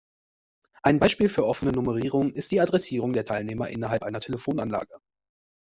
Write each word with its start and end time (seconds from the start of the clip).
Ein 0.81 0.97
Beispiel 0.97 1.29
für 1.29 1.45
offene 1.45 1.73
Nummerierung 1.73 2.31
ist 2.33 2.49
die 2.49 2.59
Adressierung 2.59 3.13
der 3.13 3.23
Teilnehmer 3.23 3.67
innerhalb 3.67 4.01
einer 4.01 4.19
Telefonanlage. 4.19 4.99